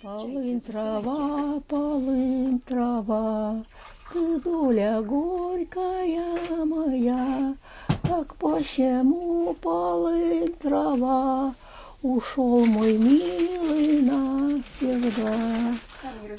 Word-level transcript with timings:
Полынь 0.00 0.60
трава, 0.60 1.60
полынь 1.66 2.60
трава, 2.60 3.64
ты 4.12 4.40
доля 4.40 5.02
горькая 5.02 6.64
моя, 6.64 7.56
так 8.04 8.36
почему 8.36 9.54
полынь 9.54 10.54
трава, 10.62 11.52
ушел 12.00 12.64
мой 12.64 12.96
милый 12.96 14.02
навсегда. 14.02 15.34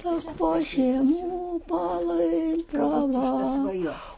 Так 0.04 0.24
почему 0.38 1.60
полынь 1.68 2.64
трава, 2.64 3.74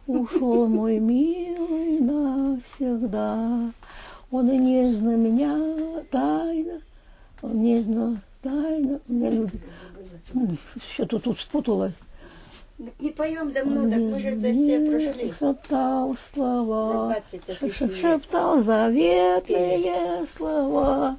ушел 0.05 0.67
мой 0.67 0.99
милый 0.99 1.99
навсегда. 1.99 3.71
Он 4.29 4.45
нежно 4.45 5.15
меня 5.15 6.03
тайно, 6.11 6.79
он 7.41 7.63
нежно 7.63 8.21
тайно 8.41 8.99
меня 9.07 9.29
любит. 9.29 9.61
Что-то 10.93 11.19
тут 11.19 11.39
спуталось. 11.39 11.93
Не 12.99 13.11
поем 13.11 13.51
давно, 13.51 13.87
так 13.87 13.99
мы 13.99 14.19
же 14.19 14.29
это 14.29 14.53
все 14.53 14.89
прошли. 14.89 15.33
Шептал 15.37 16.15
слова, 16.33 16.91
За 17.09 17.37
20 17.39 17.49
освещений. 17.49 17.95
шептал 17.95 18.61
заветные 18.61 20.25
слова, 20.25 21.17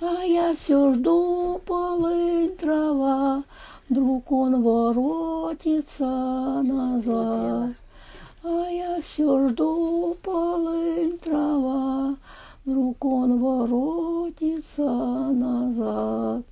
а 0.00 0.22
я 0.24 0.54
все 0.54 0.94
жду 0.94 1.60
полынь 1.66 2.56
трава, 2.56 3.44
вдруг 3.90 4.32
он 4.32 4.62
воротится 4.62 6.06
назад. 6.62 7.74
А 8.42 8.68
я 8.70 9.00
все 9.02 9.48
жду 9.48 10.16
полынь 10.22 11.18
трава, 11.18 12.16
вдруг 12.64 13.04
он 13.04 13.40
воротится 13.40 14.88
назад. 14.88 16.44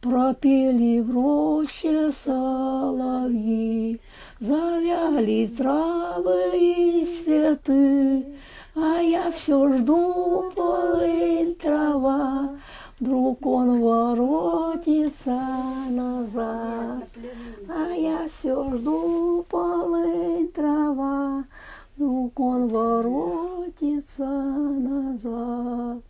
Пропели 0.00 1.02
в 1.02 1.12
роще 1.12 2.10
соловьи, 2.24 4.00
завяли 4.40 5.46
травы 5.46 6.52
и 6.54 7.04
цветы, 7.04 8.24
а 8.74 8.98
я 9.02 9.30
все 9.30 9.70
жду 9.76 10.50
полынь 10.56 11.54
трава, 11.56 12.48
вдруг 12.98 13.44
он 13.44 13.82
воротится 13.82 15.38
назад. 15.90 17.04
А 17.68 17.90
я 17.90 18.26
все 18.26 18.74
жду 18.76 19.44
полынь 19.50 20.48
трава, 20.48 21.44
вдруг 21.94 22.40
он 22.40 22.68
воротится 22.68 24.24
назад. 24.24 26.02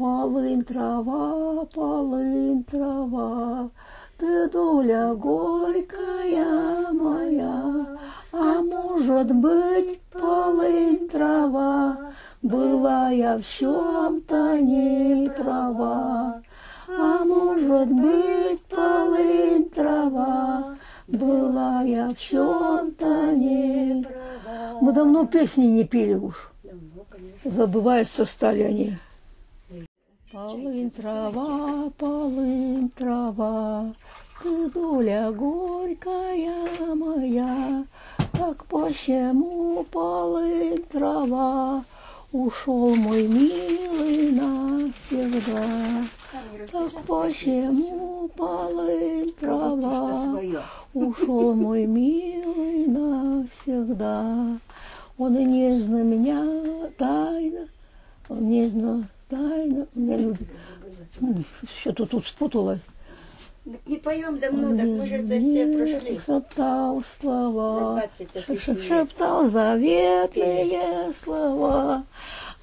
Полынь 0.00 0.62
трава, 0.62 1.66
полынь 1.74 2.64
трава, 2.64 3.68
ты 4.16 4.48
доля 4.48 5.12
горькая 5.12 6.90
моя, 6.90 7.98
а 8.32 8.62
может 8.62 9.30
быть 9.34 10.00
полынь 10.10 11.06
трава, 11.06 12.12
была 12.40 13.10
я 13.10 13.36
в 13.36 13.46
чем-то 13.46 14.58
не 14.60 15.28
права. 15.28 16.40
А 16.88 17.24
может 17.26 17.88
быть 17.92 18.62
полынь 18.70 19.68
трава, 19.68 20.76
была 21.08 21.82
я 21.82 22.08
в 22.08 22.18
чем-то 22.18 23.32
не 23.32 24.02
права. 24.04 24.78
Мы 24.80 24.92
давно 24.94 25.26
песни 25.26 25.66
не 25.66 25.84
пели 25.84 26.14
уж, 26.14 26.50
забываются 27.44 28.24
стали 28.24 28.62
они. 28.62 28.96
Полынь 30.32 30.92
трава, 30.92 31.90
полынь 31.98 32.88
трава, 32.90 33.92
ты 34.40 34.70
доля 34.70 35.32
горькая 35.32 36.94
моя, 36.94 37.84
так 38.30 38.64
почему 38.66 39.84
полынь 39.90 40.84
трава, 40.84 41.84
ушел 42.30 42.94
мой 42.94 43.26
милый 43.26 44.30
навсегда. 44.30 45.64
Так 46.70 46.92
почему 47.08 48.28
полынь 48.36 49.32
трава, 49.32 50.40
ушел 50.94 51.54
мой 51.54 51.86
милый 51.86 52.86
навсегда. 52.86 54.60
Он 55.18 55.32
нежно 55.32 56.04
меня 56.04 56.88
тайно, 56.96 57.66
он 58.28 58.48
нежно 58.48 59.08
тайно 59.30 59.86
меня 59.94 60.16
любит. 60.16 60.48
Что-то 61.80 62.06
тут 62.06 62.26
спуталось. 62.26 62.80
Не 63.86 63.98
поем 63.98 64.38
давно, 64.40 64.70
так 64.76 64.86
мы 64.86 65.06
же 65.06 65.16
это 65.16 65.38
все 65.38 65.76
прошли. 65.76 66.18
Шептал 66.26 67.02
слова, 67.20 67.78
За 67.78 68.08
20 68.18 68.32
ш- 68.32 68.38
освещений. 68.40 68.82
шептал 68.82 69.48
заветные 69.48 71.12
слова, 71.12 72.04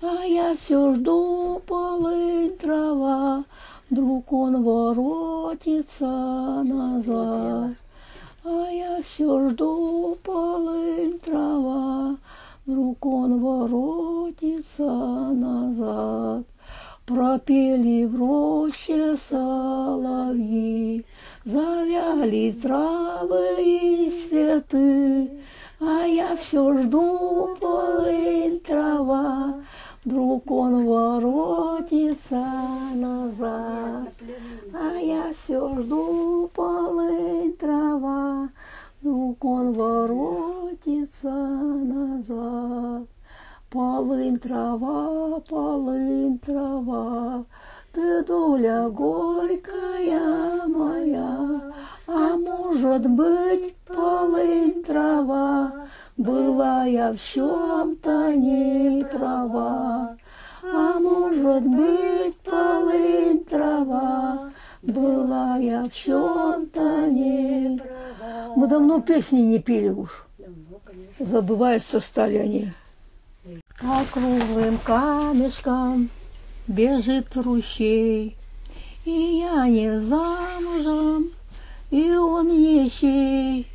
а 0.02 0.24
я 0.26 0.56
все 0.56 0.96
жду 0.96 1.62
полынь 1.66 2.58
трава, 2.58 3.44
вдруг 3.90 4.34
он 4.34 4.64
воротится 4.64 6.06
назад. 6.64 7.72
А 8.44 8.70
я 8.72 9.02
все 9.04 9.50
жду 9.50 10.18
полынь 10.24 11.20
трава, 11.20 12.18
вдруг 12.66 13.06
он 13.06 13.40
воротится 13.40 14.84
назад. 14.84 16.44
Пропели 17.08 18.06
в 18.06 18.20
роще 18.20 19.16
соловьи, 19.16 21.06
завяли 21.46 22.52
травы 22.52 23.56
и 23.60 24.12
цветы, 24.12 25.30
а 25.80 26.06
я 26.06 26.36
все 26.36 26.78
жду 26.82 27.56
полынь 27.62 28.60
трава, 28.60 29.56
вдруг 30.04 30.52
он 30.52 30.86
воротится 30.86 32.46
назад. 32.94 34.12
А 34.74 34.96
я 34.98 35.32
все 35.32 35.80
жду 35.80 36.52
полынь 36.54 37.54
трава, 37.54 38.50
вдруг 39.00 39.46
он 39.46 39.72
воротится 39.72 41.32
назад. 41.32 43.08
Полынь 43.70 44.38
трава, 44.38 45.42
полынь 45.42 46.40
трава, 46.40 47.44
ты 47.92 48.24
доля 48.24 48.88
горькая 48.88 50.66
моя, 50.68 51.74
а 52.08 52.38
может 52.38 53.06
быть 53.10 53.76
полынь 53.86 54.84
трава, 54.84 55.86
была 56.16 56.86
я 56.86 57.12
в 57.12 57.22
чем-то 57.22 58.34
не 58.36 59.04
права. 59.04 60.16
А 60.64 61.00
может 61.00 61.64
быть 61.68 62.38
полынь 62.38 63.44
трава, 63.44 64.50
была 64.82 65.58
я 65.58 65.84
в 65.90 65.94
чем-то 65.94 67.08
не 67.08 67.78
права. 67.80 68.54
Мы 68.56 68.68
давно 68.68 69.02
песни 69.02 69.42
не 69.42 69.60
пели 69.60 69.90
уж, 69.90 70.26
забываются 71.20 72.00
стали 72.00 72.38
они. 72.38 72.72
По 73.80 74.04
круглым 74.12 74.80
камешкам 74.80 76.10
бежит 76.66 77.28
ручей, 77.36 78.36
И 79.06 79.12
я 79.12 79.68
не 79.68 80.00
замужем, 80.00 81.30
и 81.92 82.10
он 82.12 82.48
ничей, 82.48 83.68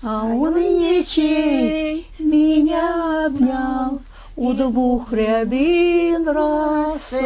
А 0.00 0.26
он 0.26 0.54
ничей 0.54 2.06
меня 2.20 3.26
обнял, 3.26 4.00
У 4.36 4.52
двух 4.52 5.12
рябин 5.12 6.28
расцеловал. 6.28 7.16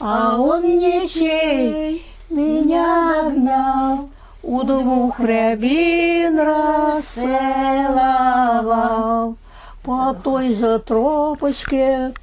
А 0.00 0.36
он 0.40 0.62
ничей 0.62 2.04
меня 2.30 3.20
обнял, 3.26 4.08
У 4.42 4.64
двух 4.64 5.20
рябин 5.20 6.36
расцеловал. 6.40 7.52
По 9.84 10.14
той 10.14 10.54
же 10.54 10.78
тропочке 10.78 12.14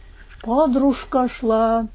подружка 0.41 1.27
шла, 1.27 1.87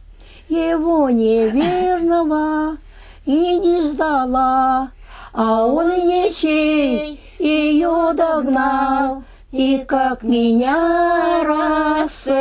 Его 0.47 1.09
неверного 1.09 2.77
и 3.25 3.59
не 3.59 3.81
ждала, 3.89 4.91
А 5.33 5.65
он 5.65 5.89
ничей 5.89 7.19
ее 7.39 8.13
догнал, 8.13 9.23
И 9.53 9.83
как 9.89 10.23
меня 10.23 11.43
расцеловал. 11.43 12.37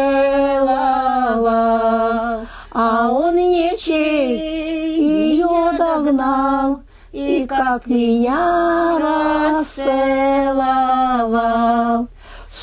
А 2.74 3.10
он 3.10 3.36
ничей 3.38 5.00
ее 5.00 5.72
догнал, 5.78 6.82
И 7.14 7.46
как 7.48 7.88
меня 7.88 9.00
расцеловал. 9.64 10.14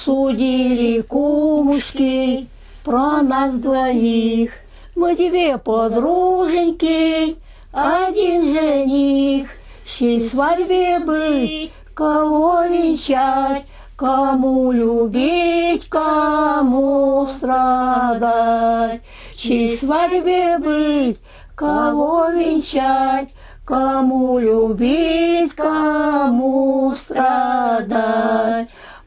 Судили 0.04 1.02
кумушки 1.02 2.48
про 2.82 3.20
нас 3.20 3.52
двоих, 3.54 4.52
Мы 4.96 5.14
две 5.14 5.58
подруженьки, 5.58 7.36
один 7.70 8.54
жених, 8.54 9.50
чьей 9.84 10.26
свадьбе 10.26 11.00
быть, 11.00 11.72
кого 11.92 12.62
венчать, 12.64 13.66
кому 13.96 14.72
любить, 14.72 15.86
кому 15.90 17.28
страдать, 17.36 19.02
чьей 19.36 19.76
свадьбе 19.76 20.56
быть, 20.58 21.18
кого 21.54 22.30
венчать, 22.30 23.28
кому 23.66 24.38
любить, 24.38 25.52
кому 25.54 26.94
страдать. 26.96 28.49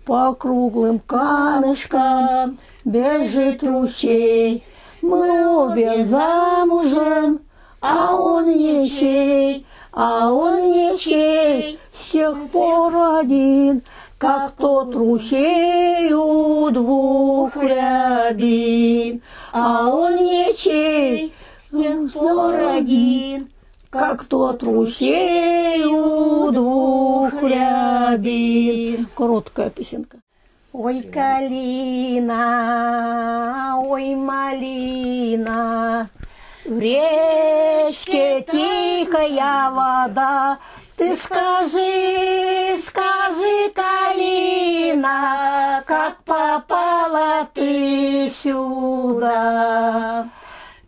По 0.06 0.34
круглым 0.34 1.00
камешкам 1.00 2.58
бежит 2.84 3.64
ручей, 3.64 4.62
мы 5.02 5.48
обе 5.48 6.04
замужем, 6.04 7.40
а 7.80 8.14
он 8.18 8.50
ничей, 8.50 9.66
а 9.94 10.30
он 10.30 10.72
ничей, 10.74 11.80
с 11.98 12.12
тех 12.12 12.36
пор 12.52 13.20
один, 13.20 13.82
как 14.18 14.52
тот 14.58 14.94
ручей 14.94 16.12
у 16.12 16.70
двух 16.70 17.56
рябин, 17.56 19.22
а 19.54 19.88
он 19.88 20.18
ничей, 20.18 21.34
с 21.62 21.78
тех 21.78 22.12
пор 22.12 22.56
один, 22.56 23.53
как 23.94 24.26
тот 24.26 24.62
ручей 24.64 25.86
у 25.86 26.52
двух 26.52 27.32
рябин. 27.44 29.08
Короткая 29.16 29.70
песенка. 29.70 30.18
Ой, 30.72 31.04
калина, 31.04 32.40
ой, 33.86 34.16
малина, 34.16 36.10
в 36.66 36.80
речке 36.80 38.44
тихая 38.52 39.70
вода, 39.70 40.58
ты 40.98 41.16
скажи, 41.16 42.80
скажи, 42.88 43.70
Калина, 43.76 45.84
как 45.86 46.24
попала 46.24 47.48
ты 47.54 48.32
сюда? 48.32 50.28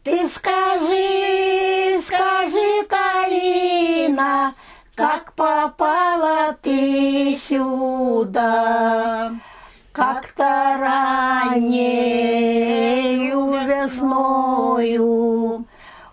Ты 0.06 0.30
скажи, 0.30 2.00
скажи, 2.06 2.86
Калина, 2.88 4.54
как 4.94 5.34
попала 5.34 6.56
ты 6.62 7.36
сюда? 7.36 9.32
Как-то 9.92 10.78
раннею 10.80 11.66
весною 13.66 15.66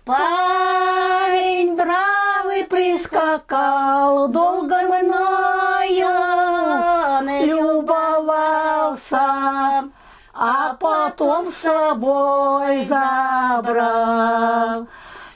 парень 0.05 1.75
бравый 1.75 2.65
прискакал, 2.65 4.27
долго 4.27 4.81
мною 4.87 6.23
любовался, 7.45 9.82
а 10.33 10.75
потом 10.79 11.51
с 11.51 11.57
собой 11.57 12.85
забрал. 12.85 14.87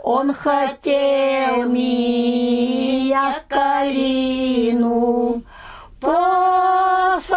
Он 0.01 0.33
хотел 0.33 1.65
меня 1.65 3.35
калину 3.49 5.43
посадить 5.99 7.27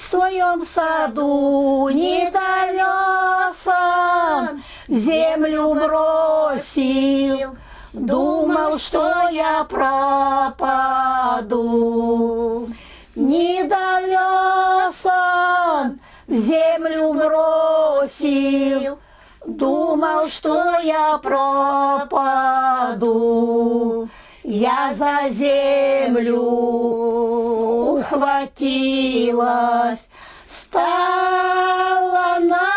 в 0.00 0.08
своем 0.08 0.64
саду, 0.64 1.88
не 1.88 2.30
довез 2.30 3.66
он, 3.66 4.62
землю 4.88 5.74
бросил, 5.74 7.56
думал, 7.92 8.78
что 8.78 9.28
я 9.30 9.64
пропаду. 9.64 10.70
Не 13.14 13.64
довез 13.64 15.04
он, 15.04 16.00
землю 16.28 17.12
бросил, 17.12 18.98
думал, 19.46 20.28
что 20.28 20.78
я 20.82 21.18
пропаду. 21.18 22.08
Я 24.44 24.94
за 24.94 25.28
землю 25.28 26.40
ухватилась, 28.00 30.08
стала 30.48 32.38
на 32.40 32.71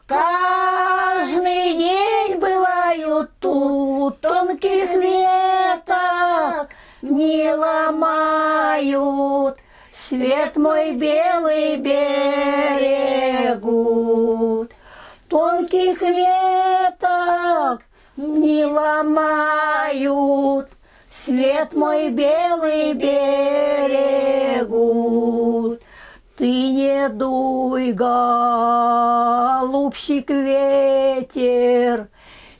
каждый 0.06 1.74
день 1.74 2.38
бывают 2.38 3.30
тут, 3.40 4.20
тонких 4.20 4.92
веток 4.92 6.68
не 7.02 7.52
ломают, 7.52 9.58
свет 10.08 10.56
мой 10.56 10.94
белый 10.94 11.76
берегут. 11.76 12.30
Тонких 15.28 16.00
веток 16.00 17.82
не 18.16 18.64
ломают, 18.64 20.68
свет 21.10 21.74
мой 21.74 22.10
белый 22.10 22.94
берегут. 22.94 23.86
Ты 26.36 26.44
не 26.44 27.08
дуй, 27.08 27.92
голубчик, 27.92 28.18
ветер, 30.28 32.08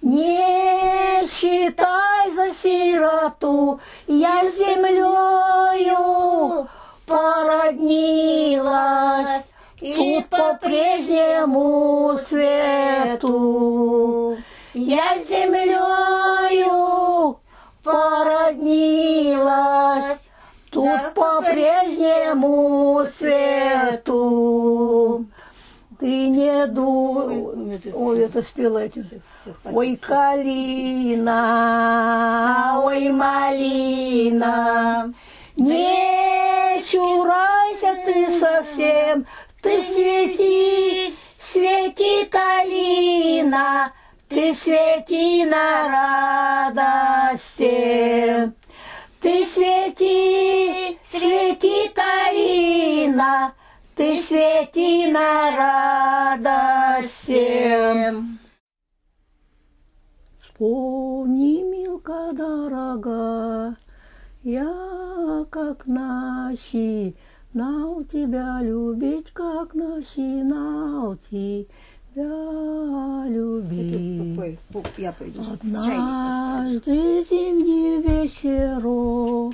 не 0.00 1.26
считай 1.26 2.33
за 2.35 2.54
сироту, 2.54 3.78
я 4.06 4.50
с 4.50 4.56
землею 4.56 6.66
породнилась, 7.06 9.52
тут 9.78 10.26
по-прежнему 10.30 12.18
свету. 12.26 14.38
Я 14.73 15.23
с 15.23 15.28
землею 15.28 17.38
породнилась, 17.85 20.26
тут 20.86 21.14
по-прежнему 21.14 23.04
свету. 23.18 25.26
Ты 25.98 26.28
не 26.28 26.66
дуй. 26.66 27.80
Ой, 27.94 28.20
это 28.20 28.42
спела 28.42 28.84
этим. 28.84 29.08
Ой, 29.64 29.96
калина, 29.96 31.32
ой, 32.84 33.08
малина, 33.10 35.14
не 35.56 36.82
чурайся 36.82 37.96
ты 38.04 38.38
совсем, 38.38 39.26
ты 39.62 39.82
свети, 39.82 41.10
свети, 41.52 42.26
калина, 42.26 43.92
ты 44.28 44.54
свети 44.54 45.46
на 45.46 46.74
радости. 46.76 48.52
Карина, 53.16 53.52
ты 53.94 54.20
свети 54.20 55.11
на 55.11 56.37
радости. 56.37 58.12
Вспомни, 60.42 61.62
милка 61.62 62.32
дорога, 62.32 63.76
я 64.42 65.44
как 65.50 65.87
начинал 65.87 67.14
тебя 68.04 68.61
любить, 68.61 69.30
как 69.32 69.75
начинал 69.75 71.16
тебя 71.16 71.66
любить. 73.28 74.58
Однажды 75.52 77.25
зимним 77.25 78.02
вечером 78.02 79.52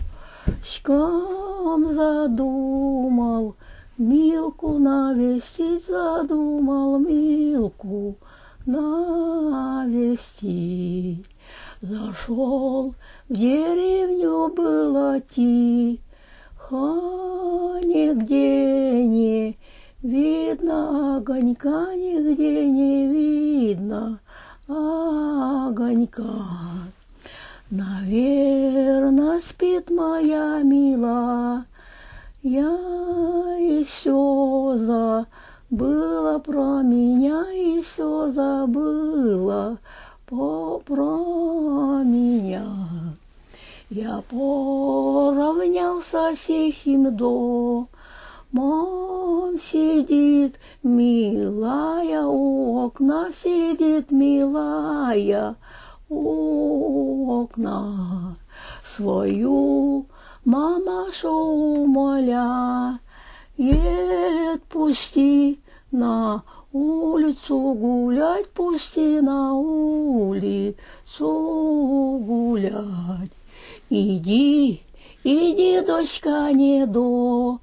щкам 0.64 1.86
задумал, 1.94 3.54
Милку 3.98 4.78
навестить 4.78 5.86
задумал, 5.86 6.98
Милку 6.98 8.16
навестить. 8.66 10.16
Зашел 11.80 12.94
в 13.28 13.34
деревню 13.34 14.48
было 14.54 15.20
тихо, 15.20 16.00
нигде 17.82 19.04
не 19.04 19.58
видно 20.02 21.16
огонька, 21.16 21.94
нигде 21.94 22.68
не 22.68 23.08
видно 23.08 24.20
огонька. 24.68 26.46
Наверно, 27.74 29.40
спит 29.40 29.90
моя 29.90 30.60
мила, 30.62 31.64
я 32.42 32.70
еще 33.58 34.74
забыла 34.76 36.38
про 36.40 36.82
меня, 36.82 37.46
еще 37.50 38.30
забыла 38.30 39.78
по 40.26 40.82
про 40.84 42.02
меня. 42.04 42.66
Я 43.88 44.22
поравнялся 44.28 46.36
с 46.36 46.46
тихим 46.46 47.16
домом, 47.16 47.88
сидит 49.58 50.60
милая 50.82 52.26
у 52.26 52.84
окна, 52.84 53.30
сидит 53.32 54.10
милая 54.10 55.56
у 56.08 57.42
окна. 57.42 58.36
Свою 58.84 60.04
мамашу 60.44 61.30
умоля, 61.82 62.98
ед 63.58 64.62
пусти 64.68 65.58
на 65.90 66.42
улицу 66.72 67.74
гулять, 67.74 68.50
пусти 68.50 69.20
на 69.20 69.54
улицу 69.54 71.28
гулять. 72.26 73.32
Иди, 73.90 74.82
иди, 75.24 75.80
дочка, 75.86 76.50
не 76.52 76.86
до, 76.86 77.60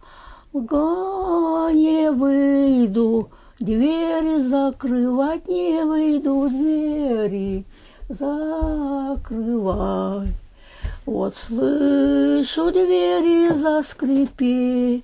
не 0.53 2.12
выйду, 2.12 3.29
двери 3.60 4.41
закрывать 4.41 5.48
не 5.48 5.84
выйду, 5.84 6.50
двери 6.50 7.65
закрывать. 8.10 9.70
Вот 11.06 11.36
слышу 11.36 12.72
двери 12.72 13.54
заскрипели, 13.54 15.04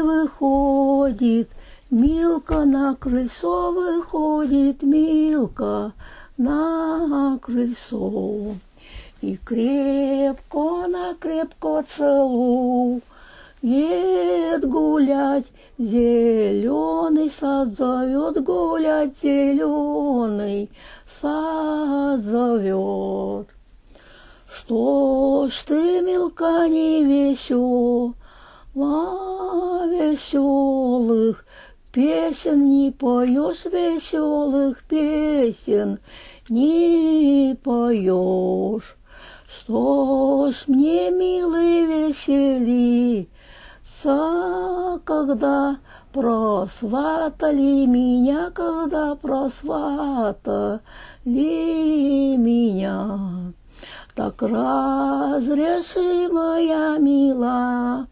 выходит 0.00 1.48
Милка 1.90 2.64
на 2.64 2.94
крыльцо, 2.94 3.72
выходит 3.72 4.82
Милка 4.82 5.92
на 6.36 7.38
крыльцо. 7.40 8.56
И 9.20 9.36
крепко 9.36 10.86
на 10.86 11.14
крепко 11.14 11.82
целует 11.88 13.02
гулять, 14.64 15.46
зеленый 15.78 17.30
сад 17.30 17.68
зовет 17.78 18.42
гулять, 18.42 19.14
зеленый 19.22 20.68
сад 21.20 22.20
зовет. 22.20 23.48
Что 24.48 25.48
ж 25.50 25.62
ты, 25.66 26.00
мелка, 26.00 26.68
не 26.68 27.04
весела, 27.04 28.14
веселых 29.86 31.44
песен 31.92 32.68
не 32.68 32.90
поешь, 32.90 33.64
веселых 33.64 34.82
песен 34.84 35.98
не 36.48 37.56
поешь. 37.62 38.96
Что 39.46 40.50
ж 40.52 40.64
мне, 40.66 41.10
милый, 41.10 41.86
веселиться, 41.86 43.28
когда 45.04 45.78
просватали 46.14 47.86
меня, 47.86 48.50
когда 48.52 49.16
просватали 49.16 50.80
меня. 52.36 53.52
Так 54.14 54.40
разреши, 54.42 56.28
моя 56.30 56.98
мила, 56.98 58.06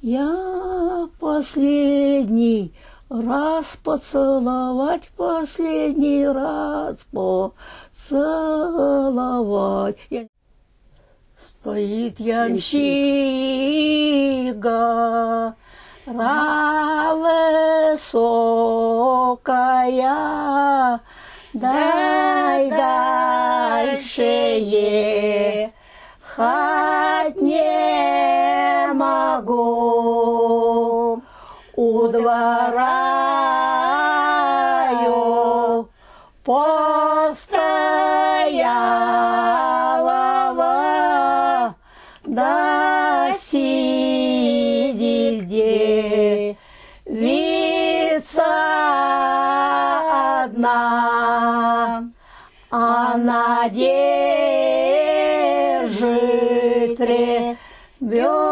я 0.00 1.06
последний 1.20 2.72
раз 3.10 3.76
поцеловать, 3.84 5.10
последний 5.14 6.26
раз 6.26 6.96
поцеловать. 8.08 8.38
Стоит 11.60 12.18
ямщига, 16.08 17.14
высокая, 17.94 18.60
дай 21.52 22.70
дальше 22.70 24.22
ехать 24.62 25.72
не 27.40 28.92
могу. 28.94 30.02
У 31.76 32.08
двора 32.08 33.07
одна, 50.58 52.10
она 52.70 53.68
держит 53.68 54.18
ребенка 58.00 58.47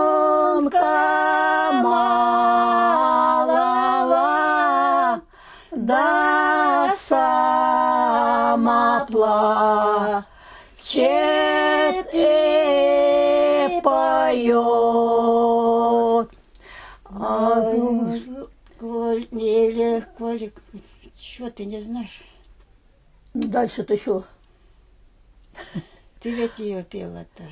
что 21.37 21.50
ты 21.50 21.66
не 21.66 21.83
знаешь? 21.83 22.23
дальше-то 23.35 23.93
еще. 23.93 24.25
Ты 26.21 26.31
ведь 26.31 26.59
ее 26.59 26.83
пела-то. 26.83 27.43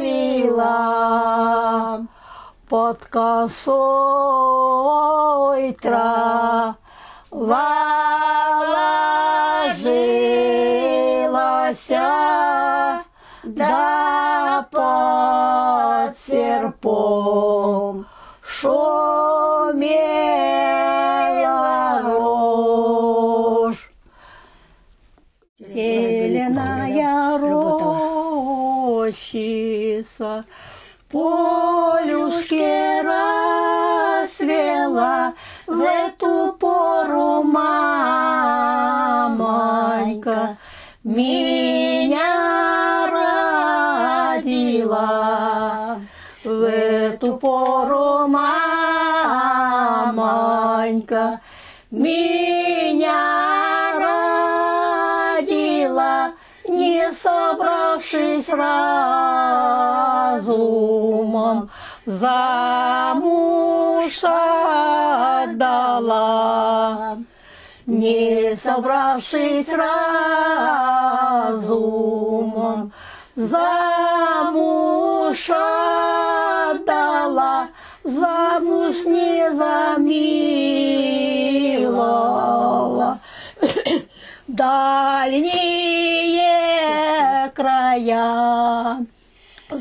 лила. 0.00 2.00
Под 2.68 2.98
косой 3.04 3.62
трава 5.80 6.74
ложилась, 9.84 11.76
да 13.42 14.66
под 14.70 16.18
серпом 16.26 18.06
шумела 18.42 18.80
рожь. 22.02 23.90
Зеленая 25.58 27.38
рощица, 28.98 30.44
полюшки 31.10 33.02
расцвела, 34.22 35.34
в 35.66 36.10
пору 36.74 37.42
мамонька 37.44 37.78
меня 41.04 42.30
родила. 44.34 46.00
В 46.44 46.62
эту 46.62 47.36
пору 47.36 48.26
мамонька 48.28 48.54
меня 51.90 53.12
родила, 55.38 56.32
не 56.68 57.12
собравшись 57.12 58.48
разумом, 58.48 58.90
замуж 62.06 63.44
отдала. 65.44 65.98
Не 67.86 68.56
собравшись 68.56 69.68
разумом, 71.42 71.72
замуж 73.36 74.20
отдала, 76.70 77.68
замуж 78.04 79.04
не 79.04 79.50
за. 79.50 79.74
Дальние 84.48 85.60
края, 87.54 89.04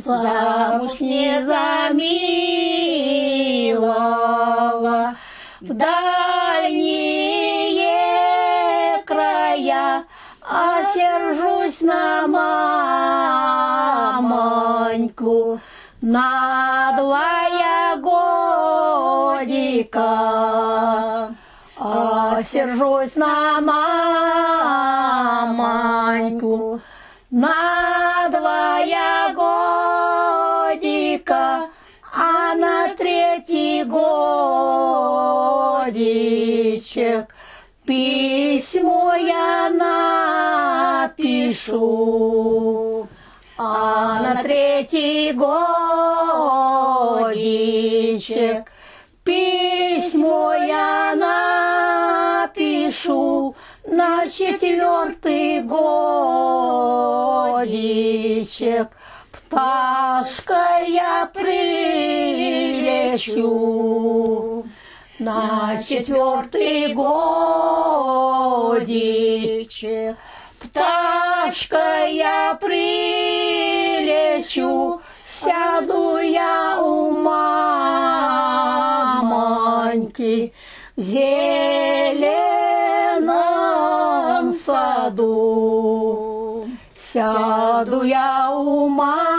замуж 0.06 1.00
не 1.02 1.44
за 1.46 1.90
милого, 1.94 2.14
в 5.62 5.74
дальние 5.74 7.14
края, 9.06 10.04
а 10.42 10.84
сержусь 10.94 11.82
на 11.82 12.28
мамоньку, 14.88 15.60
на 16.02 16.94
двоя 16.98 17.96
годика. 17.98 19.54
А 21.86 22.44
сержусь 22.52 23.16
на 23.16 23.62
мамоньку, 25.52 26.73
годика, 31.13 31.70
а 32.13 32.55
на 32.55 32.89
третий 32.96 33.84
годичек 33.84 33.93
письмо 37.86 39.13
я 39.15 39.70
напишу. 41.10 43.08
А 43.58 44.22
на 44.24 44.43
третий 44.43 45.32
годичек 45.34 45.51
письмо 49.24 50.53
я 50.53 51.15
напишу, 52.46 53.56
на 53.86 54.30
четвертый 54.30 55.62
годичек 57.62 58.88
пташкой 59.54 60.89
я 60.89 61.30
прилечу. 61.32 63.46
На 65.20 65.78
четвертый 65.88 66.96
годичек 68.74 70.18
пташкой 70.60 72.16
я 72.16 72.58
прилечу, 72.60 74.72
сяду 75.39 76.18
я 76.18 76.82
у 76.82 77.12
мамоньки 77.12 77.32
в 80.98 81.02
зеленом 81.02 82.34
саду. 84.66 86.68
Сяду 87.13 88.02
я 88.02 88.50
у 88.52 88.89
мамоньки 88.89 89.33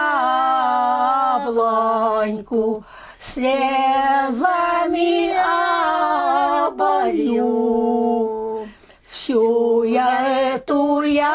слезами 3.21 4.35
оболью. 6.67 7.45
Всю 9.09 9.85
я 9.85 10.55
эту 10.55 11.01
яблоньку 11.03 11.35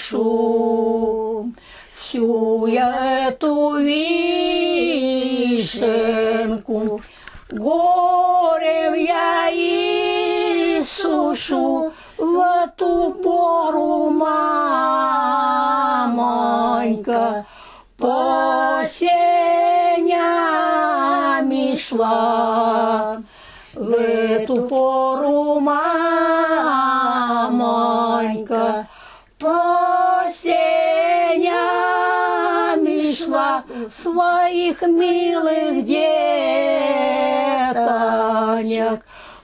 сушу. 0.00 1.52
Всю 1.94 2.66
я 2.66 3.28
эту 3.28 3.76
вишенку 3.76 4.20
горем 7.50 8.94
я 8.94 9.48
и 9.52 10.82
сушу 10.84 11.92
в 12.16 12.40
эту 12.64 13.14
пору, 13.22 14.10
мамонька, 14.10 14.66
по 17.96 18.82
сенями 18.92 20.16
шла. 21.76 23.22
В 23.74 23.90
эту 23.92 24.62
пору, 24.68 25.60
мамонька, 25.60 26.39
своих 34.10 34.82
милых 34.82 35.84
детонек 35.84 36.24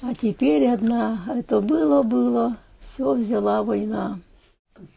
А 0.00 0.14
теперь 0.18 0.68
одна, 0.68 1.18
это 1.28 1.60
было-было, 1.60 2.56
все 2.94 3.12
взяла 3.12 3.62
война. 3.62 4.18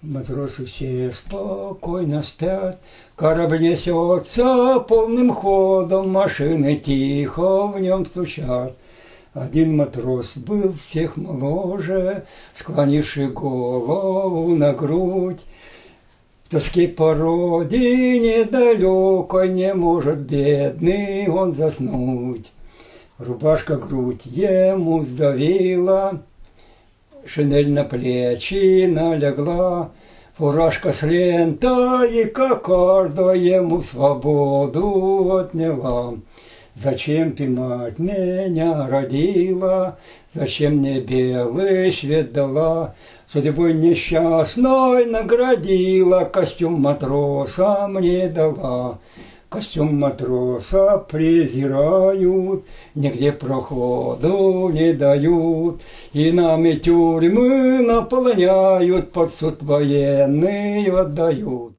Матросы 0.02 0.66
все 0.66 1.12
спокойно 1.12 2.24
спят, 2.24 2.82
Корабль 3.16 3.62
несется 3.62 4.80
полным 4.80 5.32
ходом, 5.34 6.12
Машины 6.12 6.76
тихо 6.76 7.68
в 7.68 7.80
нем 7.80 8.06
стучат. 8.06 8.76
Один 9.34 9.78
матрос 9.78 10.38
был 10.38 10.74
всех 10.74 11.18
моложе, 11.18 12.26
Склонивший 12.58 13.30
голову 13.30 14.56
на 14.56 14.74
грудь. 14.74 15.44
В 16.46 16.50
тоске 16.50 16.88
по 16.88 17.14
родине 17.14 18.46
далекой 18.46 19.50
Не 19.50 19.74
может 19.74 20.20
бедный 20.20 21.28
он 21.28 21.54
заснуть. 21.54 22.52
Рубашка 23.18 23.78
грудь 23.78 24.26
ему 24.26 25.04
сдавила, 25.04 26.24
Шинель 27.26 27.72
на 27.72 27.84
плечи 27.84 28.86
налегла, 28.86 29.92
Фуражка 30.38 30.92
с 30.92 31.02
лентой, 31.02 32.26
кокорда 32.26 33.32
ему 33.32 33.82
свободу 33.82 35.38
отняла. 35.38 36.16
Зачем 36.76 37.32
ты, 37.32 37.50
мать, 37.50 38.00
меня 38.00 38.88
родила? 38.88 39.98
Зачем 40.34 40.78
мне 40.78 41.00
белый 41.00 41.92
свет 41.92 42.34
дала? 42.34 42.96
Судьбой 43.32 43.74
несчастной 43.74 45.06
наградила, 45.06 46.26
Костюм 46.26 46.82
матроса 46.82 47.88
мне 47.88 48.28
дала. 48.28 49.00
Костюм 49.56 50.00
матроса 50.02 50.98
презирают, 50.98 52.66
Нигде 52.94 53.32
проходу 53.32 54.68
не 54.68 54.92
дают, 54.92 55.82
И 56.12 56.30
нами 56.34 56.74
тюрьмы 56.74 57.82
наполняют, 57.82 59.14
Под 59.14 59.32
суд 59.34 59.64
военный 59.64 60.84
отдают. 60.88 61.74